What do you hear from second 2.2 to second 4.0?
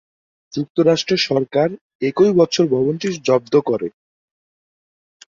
বছর ভবনটি জব্দ করে।